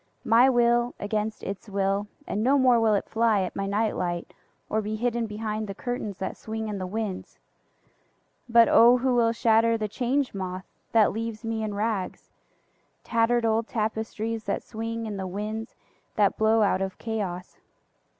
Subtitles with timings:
[0.25, 4.33] My will against its will, and no more will it fly at my night light
[4.67, 6.87] or be hidden behind the curtains that swing in the
[8.47, 14.45] winds.(But O who will shatter the Change Moth that leaves me in rags—tattered old tapestries
[14.45, 15.75] that swing in the winds
[16.15, 17.59] that blow out of Chaos!)